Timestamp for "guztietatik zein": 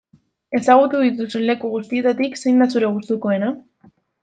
1.75-2.65